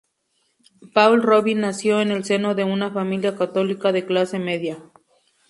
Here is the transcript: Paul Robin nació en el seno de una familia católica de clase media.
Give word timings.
Paul 0.95 1.21
Robin 1.21 1.59
nació 1.61 2.01
en 2.01 2.09
el 2.09 2.23
seno 2.23 2.55
de 2.55 2.63
una 2.63 2.89
familia 2.89 3.35
católica 3.35 3.91
de 3.91 4.03
clase 4.03 4.39
media. 4.39 4.79